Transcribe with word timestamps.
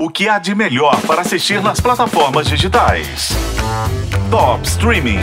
O 0.00 0.08
que 0.08 0.28
há 0.28 0.38
de 0.38 0.54
melhor 0.54 1.00
para 1.08 1.22
assistir 1.22 1.60
nas 1.60 1.80
plataformas 1.80 2.46
digitais? 2.46 3.30
Top 4.30 4.64
Streaming. 4.64 5.18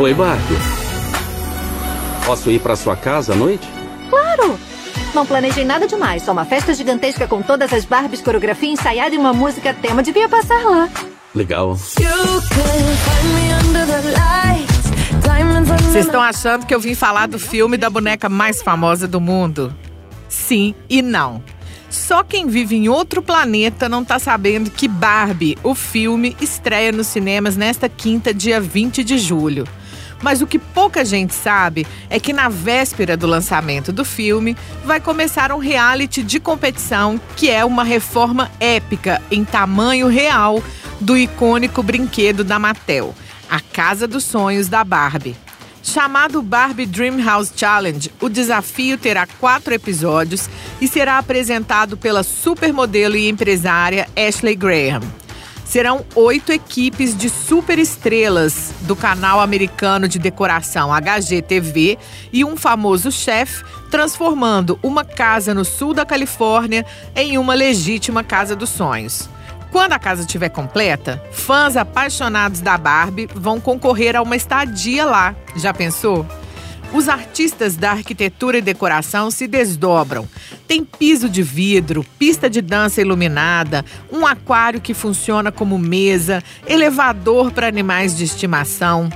Oi, 0.00 0.14
Barbie. 0.14 0.42
Posso 2.24 2.50
ir 2.50 2.58
para 2.58 2.74
sua 2.74 2.96
casa 2.96 3.34
à 3.34 3.36
noite? 3.36 3.68
Claro! 4.10 4.58
Não 5.14 5.24
planejei 5.24 5.64
nada 5.64 5.86
demais, 5.86 6.24
só 6.24 6.32
uma 6.32 6.44
festa 6.44 6.74
gigantesca 6.74 7.28
com 7.28 7.40
todas 7.40 7.72
as 7.72 7.84
Barbies, 7.84 8.20
coreografia 8.20 8.68
ensaiada 8.68 9.14
e 9.14 9.18
uma 9.18 9.32
música 9.32 9.72
tema. 9.72 10.02
Devia 10.02 10.28
passar 10.28 10.64
lá. 10.64 10.88
Legal. 11.32 11.76
Vocês 15.96 16.06
estão 16.06 16.20
achando 16.20 16.66
que 16.66 16.74
eu 16.74 16.80
vim 16.80 16.94
falar 16.94 17.26
do 17.26 17.38
filme 17.38 17.76
da 17.76 17.88
boneca 17.88 18.28
mais 18.28 18.62
famosa 18.62 19.08
do 19.08 19.20
mundo? 19.20 19.74
Sim 20.28 20.74
e 20.90 21.00
não. 21.00 21.42
Só 21.88 22.22
quem 22.22 22.46
vive 22.46 22.76
em 22.76 22.88
outro 22.88 23.22
planeta 23.22 23.88
não 23.88 24.04
tá 24.04 24.18
sabendo 24.18 24.70
que 24.70 24.88
Barbie, 24.88 25.56
o 25.62 25.74
filme, 25.74 26.36
estreia 26.40 26.92
nos 26.92 27.06
cinemas 27.06 27.56
nesta 27.56 27.88
quinta, 27.88 28.34
dia 28.34 28.60
20 28.60 29.02
de 29.02 29.18
julho. 29.18 29.66
Mas 30.22 30.40
o 30.40 30.46
que 30.46 30.58
pouca 30.58 31.04
gente 31.04 31.34
sabe 31.34 31.86
é 32.08 32.18
que 32.18 32.32
na 32.32 32.48
véspera 32.48 33.16
do 33.16 33.26
lançamento 33.26 33.92
do 33.92 34.04
filme 34.04 34.56
vai 34.84 35.00
começar 35.00 35.52
um 35.52 35.58
reality 35.58 36.22
de 36.22 36.40
competição 36.40 37.20
que 37.36 37.50
é 37.50 37.64
uma 37.64 37.84
reforma 37.84 38.50
épica 38.58 39.20
em 39.30 39.44
tamanho 39.44 40.08
real 40.08 40.62
do 41.00 41.16
icônico 41.16 41.82
brinquedo 41.82 42.42
da 42.42 42.58
Mattel, 42.58 43.14
a 43.50 43.60
Casa 43.60 44.06
dos 44.06 44.24
Sonhos 44.24 44.68
da 44.68 44.82
Barbie. 44.84 45.36
Chamado 45.82 46.42
Barbie 46.42 46.84
Dream 46.84 47.22
House 47.22 47.52
Challenge, 47.54 48.10
o 48.20 48.28
desafio 48.28 48.98
terá 48.98 49.24
quatro 49.24 49.72
episódios 49.72 50.50
e 50.80 50.88
será 50.88 51.18
apresentado 51.18 51.96
pela 51.96 52.24
supermodelo 52.24 53.16
e 53.16 53.28
empresária 53.28 54.08
Ashley 54.16 54.56
Graham. 54.56 55.02
Serão 55.64 56.04
oito 56.14 56.52
equipes 56.52 57.16
de 57.16 57.28
superestrelas 57.28 58.72
do 58.82 58.96
canal 58.96 59.40
americano 59.40 60.08
de 60.08 60.18
decoração 60.18 60.92
HGTV 60.92 61.98
e 62.32 62.44
um 62.44 62.56
famoso 62.56 63.10
chefe, 63.12 63.64
transformando 63.90 64.78
uma 64.82 65.04
casa 65.04 65.52
no 65.54 65.64
sul 65.64 65.94
da 65.94 66.04
Califórnia 66.04 66.84
em 67.14 67.38
uma 67.38 67.54
legítima 67.54 68.24
casa 68.24 68.56
dos 68.56 68.70
sonhos. 68.70 69.28
Quando 69.70 69.92
a 69.92 69.98
casa 69.98 70.22
estiver 70.22 70.48
completa, 70.48 71.22
fãs 71.32 71.76
apaixonados 71.76 72.60
da 72.60 72.78
Barbie 72.78 73.28
vão 73.34 73.60
concorrer 73.60 74.16
a 74.16 74.22
uma 74.22 74.36
estadia 74.36 75.04
lá. 75.04 75.34
Já 75.56 75.74
pensou? 75.74 76.26
Os 76.92 77.08
artistas 77.08 77.76
da 77.76 77.90
arquitetura 77.90 78.58
e 78.58 78.62
decoração 78.62 79.30
se 79.30 79.46
desdobram. 79.46 80.26
Tem 80.68 80.84
piso 80.84 81.28
de 81.28 81.42
vidro, 81.42 82.04
pista 82.18 82.48
de 82.48 82.62
dança 82.62 83.00
iluminada, 83.00 83.84
um 84.10 84.24
aquário 84.24 84.80
que 84.80 84.94
funciona 84.94 85.50
como 85.50 85.78
mesa, 85.78 86.42
elevador 86.66 87.50
para 87.50 87.66
animais 87.66 88.16
de 88.16 88.24
estimação, 88.24 89.10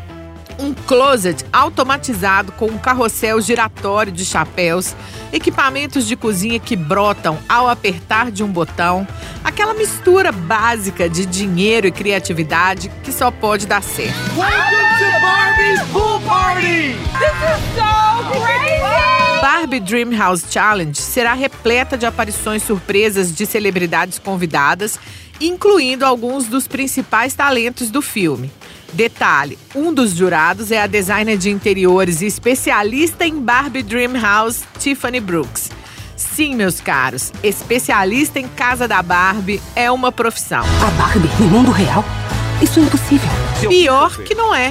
um 0.59 0.75
closet 0.75 1.45
automatizado 1.53 2.53
com 2.53 2.67
um 2.67 2.79
carrossel 2.79 3.41
giratório 3.41 4.13
de 4.13 4.25
chapéus, 4.25 4.95
equipamentos 5.33 6.07
de 6.07 6.17
cozinha 6.17 6.59
que 6.59 6.77
brotam 6.77 7.39
ao 7.49 7.69
apertar 7.69 8.31
de 8.31 8.43
um 8.43 8.49
botão, 8.49 9.07
aquela 9.51 9.75
mistura 9.75 10.31
básica 10.31 11.09
de 11.09 11.27
dinheiro 11.27 11.87
e 11.87 11.91
criatividade 11.91 12.91
que 13.03 13.13
só 13.13 13.33
pode 13.33 13.67
dar 13.67 13.83
certo. 13.83 14.17
Welcome 14.37 14.81
to 14.99 15.21
Barbie's 15.21 15.83
Pool 15.93 16.21
Party! 16.21 16.95
This 17.19 17.35
is 17.43 17.75
so 17.75 18.41
crazy! 18.41 19.41
Barbie 19.43 19.81
Dream 19.81 20.17
House 20.17 20.45
Challenge 20.49 20.97
será 20.97 21.35
repleta 21.35 21.99
de 21.99 22.07
aparições 22.07 22.63
surpresas 22.63 23.35
de 23.35 23.45
celebridades 23.45 24.21
convidadas, 24.21 25.01
incluindo 25.41 26.07
alguns 26.07 26.47
dos 26.47 26.69
principais 26.69 27.35
talentos 27.35 27.91
do 27.91 28.01
filme. 28.01 28.53
Detalhe: 28.93 29.59
um 29.75 29.93
dos 29.93 30.15
jurados 30.15 30.71
é 30.71 30.81
a 30.81 30.87
designer 30.87 31.37
de 31.37 31.51
interiores 31.51 32.23
e 32.23 32.27
especialista 32.27 33.27
em 33.27 33.41
Barbie 33.41 33.83
Dream 33.83 34.13
House, 34.13 34.63
Tiffany 34.79 35.19
Brooks. 35.19 35.80
Sim, 36.21 36.55
meus 36.55 36.83
caros, 36.83 37.33
especialista 37.43 38.39
em 38.39 38.47
casa 38.47 38.87
da 38.87 39.03
Barbie 39.03 39.59
é 39.75 39.91
uma 39.91 40.13
profissão. 40.13 40.63
A 40.87 40.91
Barbie 40.91 41.31
no 41.41 41.49
mundo 41.49 41.71
real? 41.71 42.05
Isso 42.61 42.79
é 42.79 42.83
impossível. 42.83 43.31
Pior 43.67 44.15
que 44.19 44.35
não 44.35 44.55
é. 44.55 44.71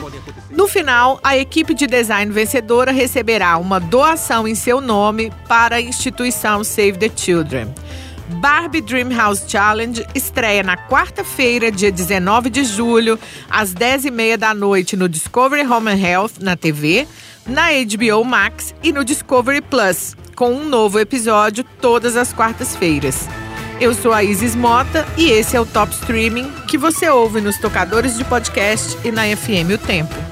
No 0.51 0.67
final, 0.67 1.19
a 1.23 1.35
equipe 1.35 1.73
de 1.73 1.87
design 1.87 2.31
vencedora 2.31 2.91
receberá 2.91 3.57
uma 3.57 3.79
doação 3.79 4.47
em 4.47 4.53
seu 4.53 4.79
nome 4.79 5.33
para 5.47 5.77
a 5.77 5.81
instituição 5.81 6.63
Save 6.63 6.99
the 6.99 7.09
Children. 7.13 7.73
Barbie 8.35 8.81
Dream 8.81 9.09
House 9.09 9.43
Challenge 9.47 10.05
estreia 10.13 10.61
na 10.61 10.77
quarta-feira, 10.77 11.71
dia 11.71 11.91
19 11.91 12.51
de 12.51 12.63
julho, 12.63 13.17
às 13.49 13.73
10h30 13.73 14.37
da 14.37 14.53
noite 14.53 14.95
no 14.95 15.09
Discovery 15.09 15.65
Home 15.65 15.89
and 15.89 15.97
Health 15.97 16.33
na 16.39 16.55
TV, 16.55 17.07
na 17.47 17.69
HBO 17.71 18.23
Max 18.23 18.75
e 18.83 18.91
no 18.91 19.03
Discovery 19.03 19.61
Plus, 19.61 20.15
com 20.39 20.53
um 20.53 20.69
novo 20.69 20.97
episódio 20.97 21.65
todas 21.81 22.15
as 22.15 22.31
quartas-feiras. 22.31 23.27
Eu 23.77 23.93
sou 23.93 24.13
a 24.13 24.23
Isis 24.23 24.55
Mota 24.55 25.05
e 25.17 25.29
esse 25.29 25.57
é 25.57 25.59
o 25.59 25.65
Top 25.65 25.93
Streaming 25.93 26.49
que 26.65 26.77
você 26.77 27.09
ouve 27.09 27.41
nos 27.41 27.57
tocadores 27.57 28.17
de 28.17 28.23
podcast 28.23 28.97
e 29.05 29.11
na 29.11 29.23
FM 29.23 29.73
O 29.73 29.77
Tempo. 29.77 30.28